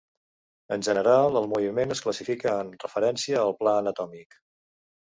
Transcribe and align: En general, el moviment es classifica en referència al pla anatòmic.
En 0.77 0.85
general, 0.87 1.37
el 1.43 1.49
moviment 1.51 1.95
es 1.97 2.03
classifica 2.07 2.57
en 2.65 2.75
referència 2.87 3.41
al 3.47 3.57
pla 3.63 3.77
anatòmic. 3.85 4.43